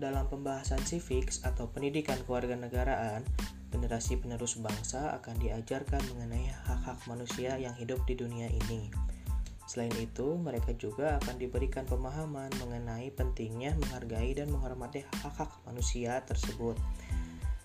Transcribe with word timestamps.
dalam 0.00 0.24
pembahasan 0.26 0.80
civics 0.88 1.44
atau 1.44 1.68
pendidikan 1.68 2.16
kewarganegaraan, 2.24 3.22
generasi 3.68 4.16
penerus 4.16 4.56
bangsa 4.56 5.12
akan 5.20 5.36
diajarkan 5.38 6.00
mengenai 6.16 6.48
hak-hak 6.66 6.98
manusia 7.04 7.60
yang 7.60 7.76
hidup 7.76 8.00
di 8.08 8.16
dunia 8.16 8.48
ini. 8.48 8.88
Selain 9.70 9.92
itu, 10.02 10.34
mereka 10.34 10.74
juga 10.74 11.20
akan 11.22 11.38
diberikan 11.38 11.86
pemahaman 11.86 12.50
mengenai 12.58 13.14
pentingnya 13.14 13.78
menghargai 13.78 14.34
dan 14.34 14.50
menghormati 14.50 15.06
hak-hak 15.22 15.52
manusia 15.62 16.18
tersebut. 16.26 16.74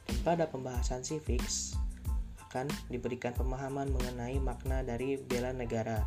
Dan 0.06 0.18
pada 0.22 0.46
pembahasan 0.46 1.02
civics 1.02 1.74
akan 2.46 2.70
diberikan 2.94 3.34
pemahaman 3.34 3.90
mengenai 3.90 4.38
makna 4.38 4.86
dari 4.86 5.18
bela 5.18 5.50
negara. 5.50 6.06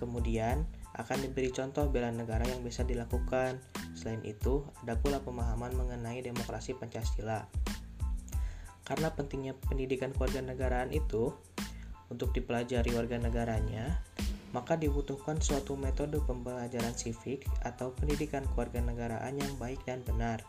Kemudian, 0.00 0.64
akan 0.98 1.18
diberi 1.22 1.54
contoh 1.54 1.86
bela 1.86 2.10
negara 2.10 2.42
yang 2.44 2.60
bisa 2.66 2.82
dilakukan. 2.82 3.62
Selain 3.94 4.20
itu, 4.26 4.66
ada 4.82 4.98
pula 4.98 5.22
pemahaman 5.22 5.72
mengenai 5.78 6.20
demokrasi 6.20 6.74
Pancasila. 6.74 7.46
Karena 8.82 9.08
pentingnya 9.14 9.54
pendidikan 9.54 10.10
kewarganegaraan 10.10 10.90
itu 10.90 11.30
untuk 12.10 12.34
dipelajari 12.34 12.90
warga 12.92 13.20
negaranya, 13.20 14.00
maka 14.50 14.80
dibutuhkan 14.80 15.36
suatu 15.38 15.76
metode 15.76 16.18
pembelajaran 16.24 16.96
civic 16.96 17.44
atau 17.62 17.92
pendidikan 17.92 18.42
kewarganegaraan 18.56 19.36
yang 19.36 19.52
baik 19.60 19.78
dan 19.84 20.00
benar 20.08 20.40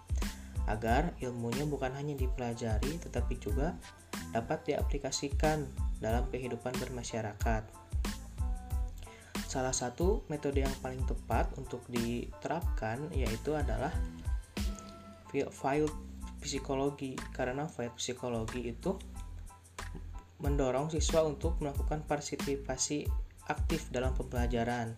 agar 0.70 1.18
ilmunya 1.20 1.66
bukan 1.66 1.90
hanya 1.98 2.14
dipelajari 2.14 3.02
tetapi 3.02 3.42
juga 3.42 3.74
dapat 4.30 4.62
diaplikasikan 4.70 5.66
dalam 5.98 6.30
kehidupan 6.30 6.78
bermasyarakat. 6.78 7.89
Salah 9.50 9.74
satu 9.74 10.22
metode 10.30 10.62
yang 10.62 10.76
paling 10.78 11.02
tepat 11.10 11.50
untuk 11.58 11.82
diterapkan 11.90 13.10
yaitu 13.10 13.58
adalah 13.58 13.90
field 15.34 15.90
psikologi 16.38 17.18
karena 17.34 17.66
field 17.66 17.98
psikologi 17.98 18.70
itu 18.70 18.94
mendorong 20.38 20.94
siswa 20.94 21.26
untuk 21.26 21.58
melakukan 21.66 22.06
partisipasi 22.06 23.10
aktif 23.50 23.90
dalam 23.90 24.14
pembelajaran 24.14 24.94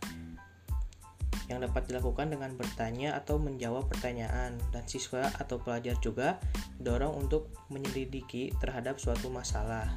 yang 1.48 1.64
dapat 1.64 1.88
dilakukan 1.88 2.32
dengan 2.32 2.52
bertanya 2.60 3.16
atau 3.16 3.40
menjawab 3.40 3.88
pertanyaan 3.88 4.60
dan 4.76 4.84
siswa 4.84 5.32
atau 5.40 5.64
pelajar 5.64 5.96
juga 6.04 6.44
didorong 6.76 7.24
untuk 7.24 7.52
menyelidiki 7.72 8.52
terhadap 8.60 9.00
suatu 9.00 9.32
masalah. 9.32 9.88